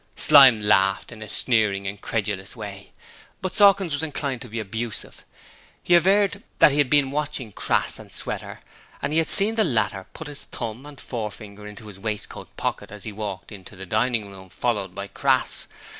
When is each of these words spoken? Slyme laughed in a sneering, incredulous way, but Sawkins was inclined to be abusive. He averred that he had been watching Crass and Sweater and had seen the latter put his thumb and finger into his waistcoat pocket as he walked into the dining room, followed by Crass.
Slyme 0.15 0.63
laughed 0.63 1.11
in 1.11 1.21
a 1.21 1.29
sneering, 1.29 1.85
incredulous 1.85 2.55
way, 2.55 2.91
but 3.39 3.53
Sawkins 3.53 3.93
was 3.93 4.01
inclined 4.01 4.41
to 4.41 4.49
be 4.49 4.59
abusive. 4.59 5.25
He 5.83 5.93
averred 5.93 6.43
that 6.57 6.71
he 6.71 6.79
had 6.79 6.89
been 6.89 7.11
watching 7.11 7.51
Crass 7.51 7.99
and 7.99 8.11
Sweater 8.11 8.61
and 9.03 9.13
had 9.13 9.29
seen 9.29 9.53
the 9.53 9.63
latter 9.63 10.07
put 10.13 10.25
his 10.25 10.45
thumb 10.45 10.87
and 10.87 10.99
finger 10.99 11.67
into 11.67 11.85
his 11.85 11.99
waistcoat 11.99 12.57
pocket 12.57 12.91
as 12.91 13.03
he 13.03 13.11
walked 13.11 13.51
into 13.51 13.75
the 13.75 13.85
dining 13.85 14.31
room, 14.31 14.49
followed 14.49 14.95
by 14.95 15.05
Crass. 15.05 15.67